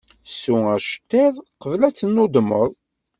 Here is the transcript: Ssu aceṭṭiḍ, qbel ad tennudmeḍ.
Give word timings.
Ssu 0.29 0.55
aceṭṭiḍ, 0.75 1.35
qbel 1.61 1.81
ad 1.87 1.95
tennudmeḍ. 1.95 2.71